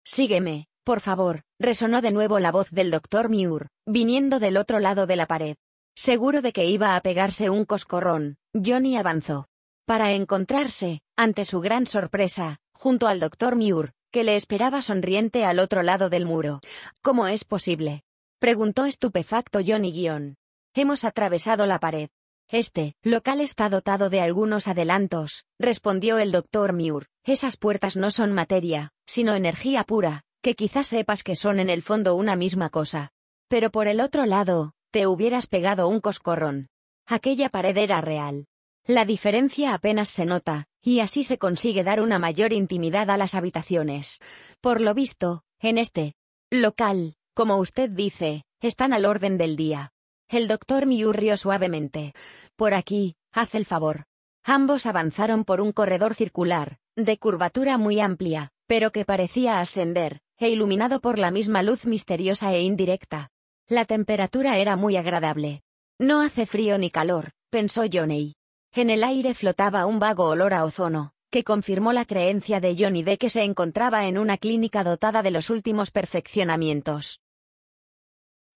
Sígueme, 0.04 0.68
por 0.84 1.00
favor, 1.00 1.44
resonó 1.60 2.02
de 2.02 2.12
nuevo 2.12 2.40
la 2.40 2.52
voz 2.52 2.70
del 2.70 2.92
doctor 2.92 3.30
Muir, 3.30 3.70
viniendo 3.86 4.40
del 4.40 4.58
otro 4.58 4.80
lado 4.80 5.08
de 5.08 5.16
la 5.16 5.26
pared. 5.26 5.56
Seguro 5.96 6.42
de 6.42 6.54
que 6.54 6.66
iba 6.66 6.96
a 6.96 7.02
pegarse 7.02 7.50
un 7.50 7.66
coscorrón, 7.66 8.38
Johnny 8.54 8.98
avanzó. 8.98 9.48
Para 9.86 10.12
encontrarse, 10.12 11.02
ante 11.16 11.46
su 11.46 11.62
gran 11.62 11.88
sorpresa, 11.88 12.60
junto 12.74 13.08
al 13.08 13.20
doctor 13.20 13.56
Muir, 13.56 13.94
que 14.12 14.24
le 14.24 14.36
esperaba 14.36 14.82
sonriente 14.82 15.44
al 15.44 15.60
otro 15.60 15.82
lado 15.82 16.10
del 16.10 16.26
muro. 16.26 16.62
¿Cómo 17.02 17.28
es 17.28 17.44
posible? 17.44 18.04
Preguntó 18.40 18.86
estupefacto 18.86 19.60
Johnny 19.66 19.92
Guión. 19.92 20.38
Hemos 20.76 21.06
atravesado 21.06 21.66
la 21.66 21.80
pared. 21.80 22.10
Este 22.50 22.94
local 23.02 23.42
está 23.42 23.68
dotado 23.68 24.10
de 24.10 24.22
algunos 24.22 24.68
adelantos, 24.68 25.46
respondió 25.60 26.18
el 26.18 26.32
doctor 26.32 26.74
Muir. 26.74 27.08
Esas 27.26 27.58
puertas 27.58 27.98
no 27.98 28.12
son 28.12 28.32
materia, 28.32 28.92
sino 29.06 29.34
energía 29.34 29.84
pura, 29.84 30.22
que 30.42 30.56
quizás 30.56 30.88
sepas 30.88 31.24
que 31.24 31.36
son 31.36 31.60
en 31.60 31.70
el 31.70 31.82
fondo 31.82 32.16
una 32.16 32.36
misma 32.36 32.70
cosa. 32.70 33.12
Pero 33.50 33.72
por 33.72 33.88
el 33.88 34.00
otro 34.00 34.26
lado, 34.26 34.74
te 34.92 35.08
hubieras 35.08 35.48
pegado 35.48 35.88
un 35.88 36.00
coscorrón. 36.00 36.68
Aquella 37.06 37.50
pared 37.50 37.76
era 37.76 38.02
real. 38.02 38.46
La 38.86 39.04
diferencia 39.04 39.74
apenas 39.74 40.10
se 40.10 40.26
nota, 40.26 40.66
y 40.82 41.02
así 41.02 41.26
se 41.26 41.38
consigue 41.38 41.84
dar 41.84 42.02
una 42.02 42.20
mayor 42.20 42.54
intimidad 42.54 43.10
a 43.10 43.18
las 43.18 43.36
habitaciones. 43.36 44.20
Por 44.62 44.80
lo 44.80 44.94
visto, 44.94 45.44
en 45.60 45.78
este 45.78 46.14
local, 46.50 47.16
como 47.38 47.58
usted 47.58 47.92
dice, 47.92 48.46
están 48.62 48.94
al 48.94 49.06
orden 49.06 49.38
del 49.38 49.56
día. 49.56 49.92
El 50.28 50.48
doctor 50.48 50.88
Miu 50.88 51.14
rió 51.14 51.38
suavemente. 51.38 52.16
Por 52.56 52.74
aquí, 52.74 53.16
haz 53.32 53.54
el 53.54 53.64
favor. 53.64 54.06
Ambos 54.44 54.88
avanzaron 54.88 55.46
por 55.46 55.62
un 55.62 55.72
corredor 55.72 56.16
circular, 56.16 56.80
de 56.96 57.20
curvatura 57.20 57.78
muy 57.78 58.00
amplia, 58.00 58.50
pero 58.66 58.92
que 58.92 59.06
parecía 59.06 59.60
ascender, 59.60 60.22
e 60.40 60.50
iluminado 60.50 61.00
por 61.00 61.20
la 61.20 61.30
misma 61.30 61.62
luz 61.62 61.86
misteriosa 61.86 62.52
e 62.56 62.62
indirecta. 62.64 63.30
La 63.68 63.86
temperatura 63.86 64.58
era 64.58 64.76
muy 64.76 64.98
agradable. 64.98 65.62
No 66.00 66.22
hace 66.22 66.48
frío 66.48 66.80
ni 66.80 66.90
calor, 66.90 67.30
pensó 67.52 67.84
Johnny. 67.84 68.34
En 68.74 68.90
el 68.90 69.04
aire 69.04 69.36
flotaba 69.36 69.86
un 69.86 70.00
vago 70.00 70.26
olor 70.26 70.56
a 70.56 70.66
ozono, 70.66 71.12
que 71.30 71.44
confirmó 71.44 71.94
la 71.94 72.06
creencia 72.06 72.60
de 72.60 72.76
Johnny 72.76 73.04
de 73.04 73.20
que 73.20 73.30
se 73.30 73.44
encontraba 73.44 74.08
en 74.08 74.18
una 74.18 74.40
clínica 74.40 74.84
dotada 74.84 75.22
de 75.22 75.30
los 75.30 75.52
últimos 75.52 75.92
perfeccionamientos. 75.92 77.20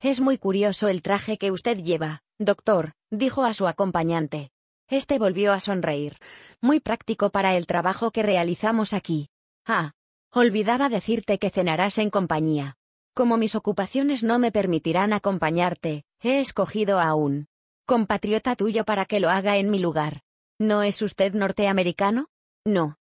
Es 0.04 0.20
muy 0.20 0.40
curioso 0.40 0.88
el 0.88 1.04
traje 1.04 1.38
que 1.38 1.52
usted 1.52 1.78
lleva, 1.78 2.24
doctor, 2.40 2.94
dijo 3.12 3.44
a 3.44 3.54
su 3.54 3.68
acompañante. 3.68 4.50
Este 4.90 5.20
volvió 5.20 5.54
a 5.54 5.60
sonreír. 5.60 6.18
Muy 6.60 6.80
práctico 6.80 7.30
para 7.30 7.56
el 7.56 7.68
trabajo 7.68 8.10
que 8.10 8.24
realizamos 8.24 8.94
aquí. 8.94 9.30
Ah. 9.64 9.92
Olvidaba 10.34 10.90
decirte 10.90 11.38
que 11.38 11.52
cenarás 11.52 12.00
en 12.00 12.10
compañía. 12.10 12.78
Como 13.14 13.38
mis 13.38 13.54
ocupaciones 13.54 14.24
no 14.24 14.40
me 14.40 14.52
permitirán 14.52 15.14
acompañarte, 15.14 16.04
he 16.20 16.40
escogido 16.40 17.00
a 17.00 17.14
un 17.14 17.48
compatriota 17.86 18.56
tuyo 18.56 18.86
para 18.86 19.06
que 19.06 19.20
lo 19.20 19.30
haga 19.30 19.58
en 19.58 19.70
mi 19.70 19.78
lugar. 19.78 20.22
¿No 20.58 20.82
es 20.82 21.02
usted 21.04 21.34
norteamericano? 21.36 22.30
No. 22.66 22.98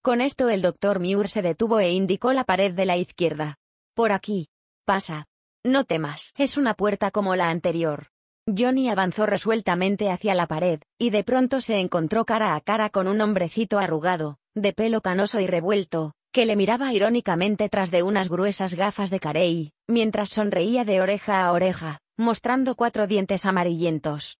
Con 0.00 0.22
esto 0.22 0.48
el 0.48 0.62
doctor 0.62 1.00
Muir 1.00 1.28
se 1.28 1.42
detuvo 1.42 1.80
e 1.80 1.90
indicó 1.90 2.32
la 2.32 2.44
pared 2.44 2.72
de 2.72 2.86
la 2.86 2.96
izquierda. 2.96 3.58
Por 3.94 4.12
aquí. 4.12 4.48
Pasa. 4.86 5.26
No 5.64 5.84
temas, 5.84 6.34
es 6.38 6.56
una 6.56 6.74
puerta 6.74 7.10
como 7.10 7.34
la 7.34 7.50
anterior. 7.50 8.08
Johnny 8.46 8.88
avanzó 8.88 9.26
resueltamente 9.26 10.10
hacia 10.10 10.34
la 10.34 10.46
pared, 10.46 10.80
y 10.98 11.10
de 11.10 11.24
pronto 11.24 11.60
se 11.60 11.80
encontró 11.80 12.24
cara 12.24 12.54
a 12.54 12.60
cara 12.60 12.90
con 12.90 13.08
un 13.08 13.20
hombrecito 13.20 13.78
arrugado, 13.78 14.38
de 14.54 14.72
pelo 14.72 15.00
canoso 15.00 15.40
y 15.40 15.46
revuelto, 15.46 16.12
que 16.32 16.46
le 16.46 16.56
miraba 16.56 16.92
irónicamente 16.92 17.68
tras 17.68 17.90
de 17.90 18.02
unas 18.02 18.28
gruesas 18.28 18.74
gafas 18.74 19.10
de 19.10 19.20
carey, 19.20 19.72
mientras 19.88 20.30
sonreía 20.30 20.84
de 20.84 21.00
oreja 21.00 21.44
a 21.44 21.52
oreja, 21.52 21.98
mostrando 22.16 22.76
cuatro 22.76 23.06
dientes 23.06 23.44
amarillentos. 23.44 24.38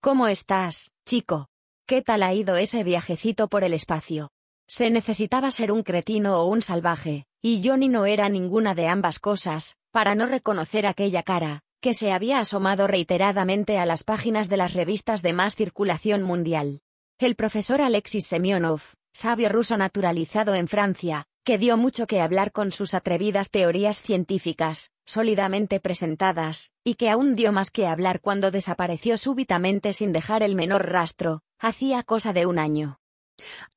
¿Cómo 0.00 0.26
estás, 0.26 0.92
chico? 1.06 1.48
¿Qué 1.86 2.02
tal 2.02 2.22
ha 2.22 2.32
ido 2.32 2.56
ese 2.56 2.82
viajecito 2.82 3.48
por 3.48 3.62
el 3.62 3.74
espacio? 3.74 4.30
Se 4.66 4.90
necesitaba 4.90 5.50
ser 5.50 5.70
un 5.70 5.82
cretino 5.82 6.40
o 6.40 6.46
un 6.46 6.62
salvaje, 6.62 7.26
y 7.42 7.62
Johnny 7.66 7.88
no 7.88 8.06
era 8.06 8.30
ninguna 8.30 8.74
de 8.74 8.88
ambas 8.88 9.18
cosas, 9.18 9.76
para 9.94 10.16
no 10.16 10.26
reconocer 10.26 10.88
aquella 10.88 11.22
cara, 11.22 11.60
que 11.80 11.94
se 11.94 12.10
había 12.10 12.40
asomado 12.40 12.88
reiteradamente 12.88 13.78
a 13.78 13.86
las 13.86 14.02
páginas 14.02 14.48
de 14.48 14.56
las 14.56 14.74
revistas 14.74 15.22
de 15.22 15.32
más 15.32 15.54
circulación 15.54 16.24
mundial. 16.24 16.80
El 17.20 17.36
profesor 17.36 17.80
Alexis 17.80 18.26
Semyonov, 18.26 18.80
sabio 19.12 19.50
ruso 19.50 19.76
naturalizado 19.76 20.56
en 20.56 20.66
Francia, 20.66 21.26
que 21.44 21.58
dio 21.58 21.76
mucho 21.76 22.08
que 22.08 22.20
hablar 22.20 22.50
con 22.50 22.72
sus 22.72 22.92
atrevidas 22.92 23.50
teorías 23.50 24.02
científicas, 24.02 24.90
sólidamente 25.06 25.78
presentadas, 25.78 26.72
y 26.82 26.96
que 26.96 27.08
aún 27.08 27.36
dio 27.36 27.52
más 27.52 27.70
que 27.70 27.86
hablar 27.86 28.20
cuando 28.20 28.50
desapareció 28.50 29.16
súbitamente 29.16 29.92
sin 29.92 30.12
dejar 30.12 30.42
el 30.42 30.56
menor 30.56 30.90
rastro, 30.90 31.42
hacía 31.60 32.02
cosa 32.02 32.32
de 32.32 32.46
un 32.46 32.58
año. 32.58 32.98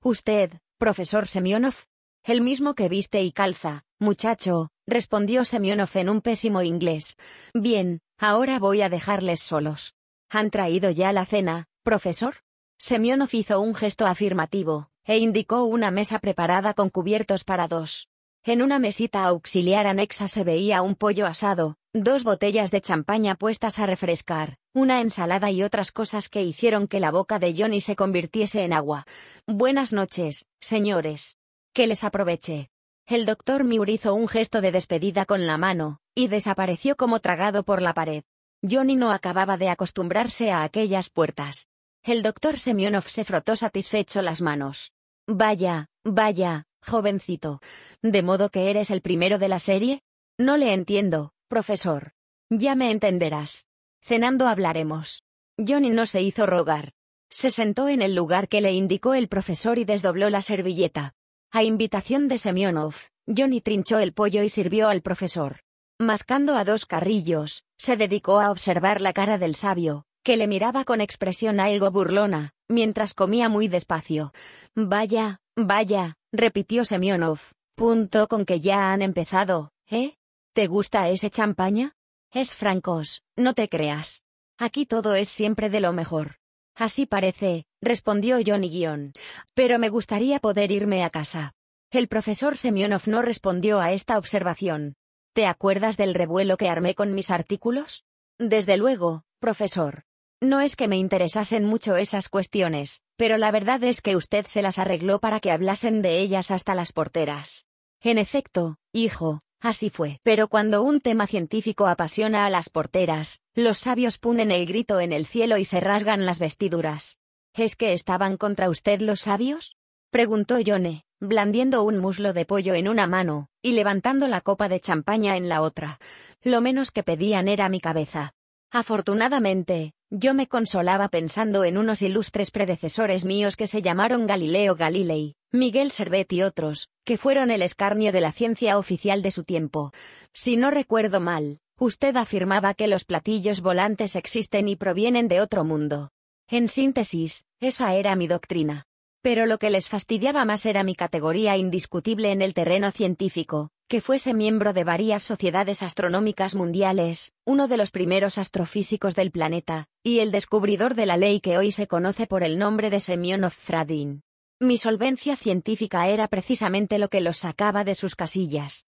Usted, 0.01 0.62
profesor 0.79 1.27
Semyonov, 1.27 1.75
el 2.24 2.41
mismo 2.41 2.74
que 2.74 2.89
viste 2.89 3.21
y 3.21 3.31
calza, 3.31 3.83
muchacho, 4.00 4.71
respondió 4.88 5.44
Semyonov 5.44 5.89
en 5.96 6.10
un 6.10 6.22
pésimo 6.22 6.62
inglés. 6.62 7.17
Bien, 7.53 8.00
ahora 8.17 8.58
voy 8.58 8.82
a 8.82 8.89
dejarles 8.89 9.41
solos. 9.41 9.94
¿Han 10.29 10.50
traído 10.50 10.89
ya 10.89 11.12
la 11.12 11.25
cena, 11.25 11.65
profesor? 11.84 12.38
Semyonov 12.79 13.29
hizo 13.34 13.60
un 13.60 13.75
gesto 13.75 14.06
afirmativo, 14.06 14.89
e 15.06 15.17
indicó 15.17 15.63
una 15.63 15.91
mesa 15.91 16.20
preparada 16.20 16.74
con 16.74 16.89
cubiertos 16.89 17.44
para 17.44 17.67
dos. 17.67 18.08
En 18.44 18.62
una 18.62 18.79
mesita 18.79 19.25
auxiliar 19.25 19.88
anexa 19.88 20.27
se 20.29 20.46
veía 20.46 20.82
un 20.82 20.96
pollo 20.96 21.25
asado, 21.25 21.75
dos 21.94 22.24
botellas 22.24 22.72
de 22.72 22.79
champaña 22.79 23.36
puestas 23.36 23.79
a 23.79 23.86
refrescar, 23.86 24.58
una 24.74 25.01
ensalada 25.01 25.51
y 25.51 25.63
otras 25.63 25.91
cosas 25.91 26.29
que 26.29 26.44
hicieron 26.44 26.88
que 26.88 27.01
la 27.01 27.12
boca 27.12 27.39
de 27.39 27.53
Johnny 27.58 27.82
se 27.82 27.98
convirtiese 27.98 28.63
en 28.63 28.72
agua. 28.72 29.06
Buenas 29.48 29.91
noches, 29.91 30.46
señores. 30.62 31.38
Que 31.74 31.88
les 31.88 32.03
aproveche. 32.03 32.70
El 33.10 33.26
doctor 33.26 33.64
Muir 33.64 33.88
hizo 33.88 34.14
un 34.14 34.28
gesto 34.28 34.60
de 34.60 34.74
despedida 34.74 35.26
con 35.26 35.48
la 35.48 35.58
mano, 35.58 36.02
y 36.14 36.28
desapareció 36.28 36.98
como 36.98 37.22
tragado 37.22 37.64
por 37.64 37.82
la 37.82 37.94
pared. 37.94 38.26
Johnny 38.70 38.98
no 38.98 39.14
acababa 39.14 39.56
de 39.56 39.70
acostumbrarse 39.70 40.52
a 40.52 40.64
aquellas 40.64 41.10
puertas. 41.10 41.70
El 42.04 42.22
doctor 42.22 42.60
Semyonov 42.60 43.08
se 43.08 43.24
frotó 43.24 43.56
satisfecho 43.56 44.22
las 44.22 44.42
manos. 44.42 44.92
Vaya, 45.26 45.86
vaya, 46.04 46.66
jovencito. 46.86 47.62
¿De 48.02 48.24
modo 48.24 48.50
que 48.50 48.70
eres 48.70 48.92
el 48.92 49.00
primero 49.00 49.40
de 49.40 49.48
la 49.48 49.60
serie? 49.60 50.02
No 50.38 50.58
le 50.58 50.74
entiendo, 50.74 51.32
profesor. 51.48 52.12
Ya 52.50 52.76
me 52.76 52.92
entenderás. 52.92 53.68
Cenando 54.02 54.48
hablaremos. 54.48 55.24
Johnny 55.58 55.92
no 55.92 56.08
se 56.08 56.24
hizo 56.24 56.46
rogar. 56.46 56.92
Se 57.30 57.52
sentó 57.52 57.88
en 57.88 58.02
el 58.02 58.16
lugar 58.16 58.50
que 58.50 58.60
le 58.60 58.74
indicó 58.74 59.14
el 59.14 59.30
profesor 59.30 59.80
y 59.80 59.86
desdobló 59.86 60.30
la 60.30 60.42
servilleta. 60.42 61.14
A 61.51 61.63
invitación 61.63 62.27
de 62.27 62.38
Semyonov, 62.38 62.94
Johnny 63.25 63.62
trinchó 63.62 64.00
el 64.00 64.13
pollo 64.13 64.44
y 64.44 64.50
sirvió 64.50 64.89
al 64.89 65.01
profesor. 65.01 65.62
Mascando 65.98 66.58
a 66.58 66.66
dos 66.66 66.86
carrillos, 66.86 67.63
se 67.77 67.96
dedicó 67.96 68.42
a 68.42 68.51
observar 68.51 69.00
la 69.00 69.13
cara 69.13 69.38
del 69.38 69.56
sabio, 69.56 70.06
que 70.24 70.36
le 70.36 70.48
miraba 70.48 70.84
con 70.84 71.00
expresión 71.00 71.62
algo 71.62 71.89
burlona, 71.89 72.51
mientras 72.68 73.13
comía 73.13 73.48
muy 73.48 73.70
despacio. 73.70 74.34
Vaya, 74.75 75.39
vaya, 75.56 76.18
repitió 76.34 76.84
Semyonov. 76.84 77.39
Punto 77.75 78.27
con 78.27 78.44
que 78.44 78.60
ya 78.60 78.92
han 78.92 79.01
empezado, 79.01 79.72
¿eh? 79.89 80.16
¿Te 80.54 80.68
gusta 80.68 81.10
ese 81.10 81.30
champaña? 81.30 81.94
Es 82.32 82.56
francos, 82.56 83.24
no 83.38 83.54
te 83.54 83.70
creas. 83.70 84.24
Aquí 84.58 84.86
todo 84.86 85.16
es 85.16 85.30
siempre 85.30 85.70
de 85.70 85.80
lo 85.80 85.94
mejor. 85.94 86.37
Así 86.77 87.07
parece, 87.07 87.65
respondió 87.81 88.38
Johnny 88.46 88.69
Guión. 88.69 89.13
Pero 89.55 89.79
me 89.79 89.89
gustaría 89.89 90.39
poder 90.39 90.72
irme 90.72 91.04
a 91.04 91.10
casa. 91.10 91.54
El 91.89 92.08
profesor 92.08 92.56
Semyonov 92.56 93.08
no 93.08 93.23
respondió 93.23 93.82
a 93.82 93.93
esta 93.93 94.17
observación. 94.19 94.95
¿Te 95.34 95.47
acuerdas 95.47 95.97
del 95.97 96.13
revuelo 96.13 96.56
que 96.56 96.69
armé 96.69 96.93
con 96.93 97.15
mis 97.15 97.32
artículos? 97.32 98.06
Desde 98.38 98.78
luego, 98.78 99.23
profesor. 99.39 100.04
No 100.39 100.62
es 100.62 100.75
que 100.75 100.88
me 100.88 100.97
interesasen 100.97 101.65
mucho 101.65 101.95
esas 101.95 102.30
cuestiones, 102.30 103.02
pero 103.15 103.38
la 103.38 103.49
verdad 103.49 103.84
es 103.84 104.04
que 104.04 104.15
usted 104.15 104.45
se 104.45 104.62
las 104.62 104.78
arregló 104.78 105.19
para 105.19 105.39
que 105.39 105.49
hablasen 105.49 106.04
de 106.04 106.19
ellas 106.19 106.52
hasta 106.52 106.75
las 106.75 106.91
porteras. 106.91 107.65
En 108.02 108.19
efecto, 108.19 108.78
hijo, 108.93 109.41
así 109.60 109.89
fue. 109.89 110.20
Pero 110.24 110.48
cuando 110.48 110.84
un 110.84 111.02
tema 111.02 111.28
científico 111.28 111.88
apasiona 111.88 112.46
a 112.46 112.50
las 112.50 112.70
porteras, 112.70 113.41
los 113.54 113.78
sabios 113.78 114.17
ponen 114.17 114.52
el 114.52 114.65
grito 114.65 115.00
en 115.00 115.13
el 115.13 115.26
cielo 115.26 115.58
y 115.58 115.65
se 115.65 115.80
rasgan 115.80 116.26
las 116.26 116.39
vestiduras. 116.39 117.20
¿Es 117.54 117.76
que 117.76 117.93
estaban 117.93 118.38
contra 118.38 118.70
usted 118.70 119.02
los 119.02 119.22
sabios? 119.22 119.78
preguntó 120.12 120.60
Yone, 120.60 121.04
blandiendo 121.20 121.84
un 121.84 121.98
muslo 121.98 122.34
de 122.34 122.46
pollo 122.46 122.76
en 122.76 122.88
una 122.88 123.08
mano, 123.08 123.50
y 123.62 123.72
levantando 123.72 124.28
la 124.28 124.41
copa 124.41 124.70
de 124.70 124.80
champaña 124.80 125.38
en 125.38 125.50
la 125.50 125.62
otra. 125.62 126.00
Lo 126.43 126.62
menos 126.62 126.91
que 126.91 127.04
pedían 127.04 127.48
era 127.48 127.70
mi 127.70 127.80
cabeza. 127.80 128.34
Afortunadamente, 128.72 129.93
yo 130.10 130.34
me 130.34 130.48
consolaba 130.48 131.10
pensando 131.10 131.63
en 131.63 131.78
unos 131.78 132.02
ilustres 132.02 132.52
predecesores 132.52 133.26
míos 133.26 133.56
que 133.56 133.67
se 133.67 133.82
llamaron 133.82 134.28
Galileo 134.28 134.76
Galilei, 134.76 135.36
Miguel 135.53 135.91
Servet 135.91 136.33
y 136.33 136.41
otros, 136.41 136.89
que 137.05 137.17
fueron 137.17 137.51
el 137.51 137.62
escarnio 137.62 138.12
de 138.12 138.19
la 138.19 138.33
ciencia 138.33 138.77
oficial 138.77 139.21
de 139.21 139.31
su 139.31 139.45
tiempo. 139.45 139.93
Si 140.33 140.57
no 140.57 140.71
recuerdo 140.71 141.21
mal, 141.21 141.60
usted 141.79 142.17
afirmaba 142.17 142.73
que 142.73 142.88
los 142.88 143.05
platillos 143.05 143.62
volantes 143.62 144.17
existen 144.17 144.67
y 144.67 144.75
provienen 144.75 145.29
de 145.29 145.39
otro 145.39 145.63
mundo. 145.63 146.12
En 146.49 146.67
síntesis, 146.67 147.45
esa 147.62 147.95
era 147.95 148.17
mi 148.17 148.27
doctrina. 148.27 148.83
Pero 149.21 149.45
lo 149.45 149.57
que 149.57 149.69
les 149.69 149.88
fastidiaba 149.88 150.43
más 150.43 150.65
era 150.65 150.83
mi 150.83 150.95
categoría 150.95 151.55
indiscutible 151.55 152.31
en 152.31 152.41
el 152.41 152.53
terreno 152.53 152.91
científico, 152.91 153.69
que 153.88 154.01
fuese 154.01 154.33
miembro 154.33 154.73
de 154.73 154.83
varias 154.83 155.23
sociedades 155.23 155.81
astronómicas 155.81 156.55
mundiales, 156.55 157.31
uno 157.45 157.69
de 157.69 157.77
los 157.77 157.91
primeros 157.91 158.38
astrofísicos 158.38 159.15
del 159.15 159.31
planeta, 159.31 159.88
y 160.03 160.19
el 160.19 160.31
descubridor 160.31 160.93
de 160.93 161.05
la 161.05 161.15
ley 161.15 161.39
que 161.39 161.57
hoy 161.57 161.71
se 161.71 161.88
conoce 161.88 162.27
por 162.27 162.43
el 162.43 162.57
nombre 162.57 162.89
de 162.89 162.97
Semyonov-Fradin. 162.97 164.23
Mi 164.60 164.78
solvencia 164.78 165.36
científica 165.36 166.08
era 166.08 166.28
precisamente 166.28 166.98
lo 166.98 167.10
que 167.10 167.22
los 167.22 167.38
sacaba 167.38 167.84
de 167.84 167.93
sus 167.93 168.15
casillas. 168.15 168.88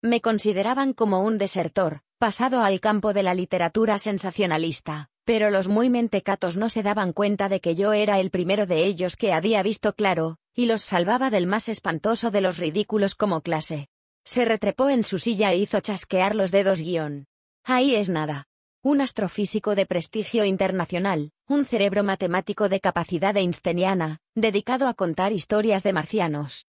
Me 0.00 0.20
consideraban 0.20 0.92
como 0.92 1.24
un 1.24 1.36
desertor, 1.36 2.02
pasado 2.18 2.62
al 2.62 2.78
campo 2.78 3.12
de 3.12 3.24
la 3.24 3.34
literatura 3.34 3.98
sensacionalista, 3.98 5.10
pero 5.24 5.50
los 5.50 5.66
muy 5.66 5.90
mentecatos 5.90 6.56
no 6.56 6.70
se 6.70 6.84
daban 6.84 7.12
cuenta 7.12 7.48
de 7.48 7.60
que 7.60 7.74
yo 7.74 7.92
era 7.92 8.20
el 8.20 8.30
primero 8.30 8.66
de 8.66 8.84
ellos 8.84 9.16
que 9.16 9.32
había 9.32 9.64
visto 9.64 9.94
claro, 9.94 10.36
y 10.54 10.66
los 10.66 10.82
salvaba 10.82 11.30
del 11.30 11.48
más 11.48 11.68
espantoso 11.68 12.30
de 12.30 12.40
los 12.40 12.58
ridículos 12.58 13.16
como 13.16 13.40
clase. 13.40 13.88
Se 14.24 14.44
retrepó 14.44 14.90
en 14.90 15.02
su 15.02 15.18
silla 15.18 15.50
e 15.50 15.56
hizo 15.56 15.80
chasquear 15.80 16.36
los 16.36 16.52
dedos 16.52 16.82
guion. 16.82 17.26
Ahí 17.64 17.96
es 17.96 18.10
nada. 18.10 18.47
Un 18.88 19.02
astrofísico 19.02 19.74
de 19.74 19.84
prestigio 19.84 20.46
internacional, 20.46 21.30
un 21.46 21.66
cerebro 21.66 22.04
matemático 22.04 22.70
de 22.70 22.80
capacidad 22.80 23.36
einsteiniana, 23.36 24.16
dedicado 24.34 24.88
a 24.88 24.94
contar 24.94 25.30
historias 25.32 25.82
de 25.82 25.92
marcianos. 25.92 26.66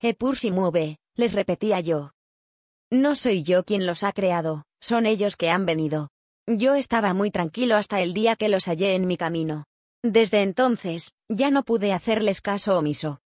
E 0.00 0.14
pur 0.14 0.36
si 0.36 0.52
mueve, 0.52 0.98
les 1.16 1.34
repetía 1.34 1.80
yo. 1.80 2.12
No 2.92 3.16
soy 3.16 3.42
yo 3.42 3.64
quien 3.64 3.86
los 3.86 4.04
ha 4.04 4.12
creado, 4.12 4.66
son 4.80 5.04
ellos 5.04 5.34
que 5.34 5.50
han 5.50 5.66
venido. 5.66 6.10
Yo 6.46 6.76
estaba 6.76 7.12
muy 7.12 7.32
tranquilo 7.32 7.74
hasta 7.74 8.00
el 8.02 8.14
día 8.14 8.36
que 8.36 8.48
los 8.48 8.66
hallé 8.66 8.94
en 8.94 9.08
mi 9.08 9.16
camino. 9.16 9.64
Desde 10.04 10.42
entonces, 10.42 11.16
ya 11.28 11.50
no 11.50 11.64
pude 11.64 11.92
hacerles 11.92 12.40
caso 12.40 12.78
omiso. 12.78 13.18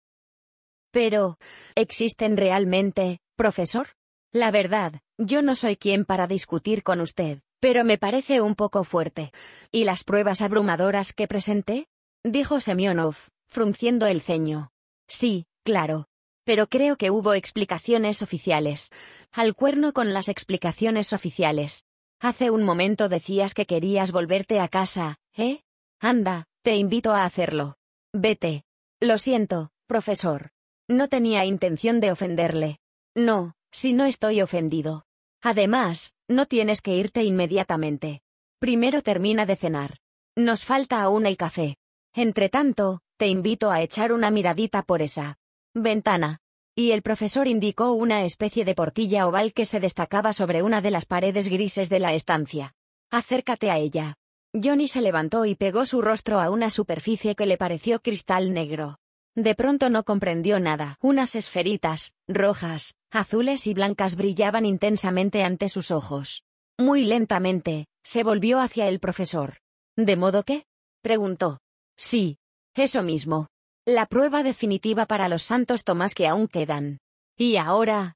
Pero, 0.91 1.37
¿existen 1.75 2.37
realmente, 2.37 3.19
profesor? 3.35 3.89
La 4.31 4.51
verdad, 4.51 5.01
yo 5.17 5.41
no 5.41 5.53
soy 5.53 5.75
quien 5.75 6.05
para 6.05 6.27
discutir 6.27 6.81
con 6.81 7.01
usted, 7.01 7.41
pero 7.59 7.83
me 7.83 7.97
parece 7.97 8.41
un 8.41 8.55
poco 8.55 8.83
fuerte. 8.83 9.31
¿Y 9.71 9.83
las 9.83 10.03
pruebas 10.03 10.41
abrumadoras 10.41 11.13
que 11.13 11.27
presenté? 11.27 11.87
Dijo 12.23 12.59
Semyonov, 12.59 13.15
frunciendo 13.47 14.05
el 14.07 14.21
ceño. 14.21 14.71
Sí, 15.07 15.45
claro. 15.63 16.07
Pero 16.45 16.67
creo 16.67 16.97
que 16.97 17.11
hubo 17.11 17.33
explicaciones 17.33 18.21
oficiales. 18.21 18.89
Al 19.31 19.55
cuerno 19.55 19.93
con 19.93 20.13
las 20.13 20.29
explicaciones 20.29 21.13
oficiales. 21.13 21.85
Hace 22.19 22.51
un 22.51 22.63
momento 22.63 23.07
decías 23.07 23.53
que 23.53 23.65
querías 23.65 24.11
volverte 24.11 24.59
a 24.59 24.67
casa, 24.67 25.19
¿eh? 25.37 25.61
Anda, 26.01 26.45
te 26.63 26.75
invito 26.75 27.11
a 27.11 27.25
hacerlo. 27.25 27.77
Vete. 28.13 28.63
Lo 28.99 29.17
siento, 29.17 29.71
profesor. 29.87 30.51
No 30.89 31.07
tenía 31.07 31.45
intención 31.45 32.01
de 32.01 32.11
ofenderle. 32.11 32.79
No, 33.15 33.53
si 33.71 33.93
no 33.93 34.05
estoy 34.05 34.41
ofendido. 34.41 35.05
Además, 35.41 36.15
no 36.29 36.45
tienes 36.45 36.81
que 36.81 36.95
irte 36.95 37.23
inmediatamente. 37.23 38.21
Primero 38.59 39.01
termina 39.01 39.45
de 39.45 39.55
cenar. 39.55 39.97
Nos 40.35 40.63
falta 40.63 41.01
aún 41.01 41.25
el 41.25 41.35
café. 41.35 41.77
Entre 42.13 42.49
tanto, 42.49 43.01
te 43.17 43.27
invito 43.27 43.71
a 43.71 43.81
echar 43.81 44.13
una 44.13 44.31
miradita 44.31 44.83
por 44.83 45.01
esa 45.01 45.37
ventana. 45.73 46.39
Y 46.75 46.91
el 46.91 47.01
profesor 47.01 47.47
indicó 47.47 47.91
una 47.91 48.23
especie 48.23 48.63
de 48.63 48.75
portilla 48.75 49.27
oval 49.27 49.53
que 49.53 49.65
se 49.65 49.79
destacaba 49.79 50.31
sobre 50.31 50.63
una 50.63 50.81
de 50.81 50.91
las 50.91 51.05
paredes 51.05 51.49
grises 51.49 51.89
de 51.89 51.99
la 51.99 52.13
estancia. 52.13 52.73
Acércate 53.11 53.71
a 53.71 53.77
ella. 53.77 54.15
Johnny 54.53 54.87
se 54.87 55.01
levantó 55.01 55.45
y 55.45 55.55
pegó 55.55 55.85
su 55.85 56.01
rostro 56.01 56.39
a 56.39 56.49
una 56.49 56.69
superficie 56.69 57.35
que 57.35 57.45
le 57.45 57.57
pareció 57.57 57.99
cristal 58.01 58.53
negro. 58.53 58.99
De 59.35 59.55
pronto 59.55 59.89
no 59.89 60.03
comprendió 60.03 60.59
nada. 60.59 60.97
Unas 61.01 61.35
esferitas, 61.35 62.13
rojas, 62.27 62.95
azules 63.11 63.67
y 63.67 63.73
blancas 63.73 64.15
brillaban 64.15 64.65
intensamente 64.65 65.43
ante 65.43 65.69
sus 65.69 65.91
ojos. 65.91 66.43
Muy 66.77 67.05
lentamente, 67.05 67.87
se 68.03 68.23
volvió 68.23 68.59
hacia 68.59 68.87
el 68.87 68.99
profesor. 68.99 69.59
¿De 69.95 70.15
modo 70.15 70.43
que? 70.43 70.65
preguntó. 71.01 71.59
Sí. 71.97 72.37
Eso 72.75 73.03
mismo. 73.03 73.47
La 73.85 74.05
prueba 74.05 74.43
definitiva 74.43 75.05
para 75.05 75.27
los 75.27 75.43
santos 75.43 75.83
Tomás 75.83 76.13
que 76.13 76.27
aún 76.27 76.47
quedan. 76.47 76.99
Y 77.35 77.57
ahora, 77.57 78.15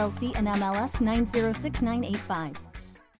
LLC 0.01 0.35
and 0.35 0.47
MLS 0.47 0.99
906985. 0.99 2.70